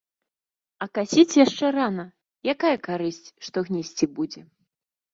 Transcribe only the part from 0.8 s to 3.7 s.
А касіць яшчэ рана, якая карысць, што